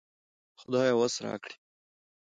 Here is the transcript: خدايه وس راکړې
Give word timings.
خدايه 0.59 0.93
وس 0.99 1.15
راکړې 1.25 1.55